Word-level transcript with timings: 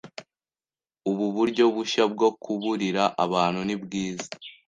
Ubu 1.09 1.25
buryo 1.35 1.63
bushya 1.75 2.03
bwo 2.13 2.29
kuburira 2.41 3.03
abantu 3.25 3.59
nibwiza 3.67 4.27